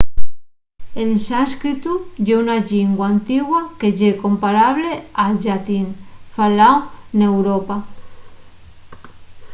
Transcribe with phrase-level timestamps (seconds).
[1.01, 1.93] el sánscritu
[2.25, 4.91] ye una llingua antigua que ye comparable
[5.23, 5.85] al llatín
[6.35, 6.77] faláu
[7.17, 7.75] n’europa